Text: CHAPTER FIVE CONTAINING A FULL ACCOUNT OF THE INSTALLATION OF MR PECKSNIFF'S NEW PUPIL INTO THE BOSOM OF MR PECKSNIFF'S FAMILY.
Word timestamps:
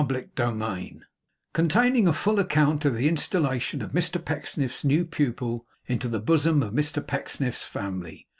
CHAPTER 0.01 0.27
FIVE 0.35 1.01
CONTAINING 1.53 2.07
A 2.07 2.13
FULL 2.13 2.39
ACCOUNT 2.39 2.85
OF 2.85 2.95
THE 2.95 3.07
INSTALLATION 3.07 3.83
OF 3.83 3.91
MR 3.91 4.25
PECKSNIFF'S 4.25 4.83
NEW 4.83 5.05
PUPIL 5.05 5.67
INTO 5.85 6.07
THE 6.07 6.19
BOSOM 6.19 6.63
OF 6.63 6.73
MR 6.73 7.05
PECKSNIFF'S 7.05 7.63
FAMILY. 7.65 8.27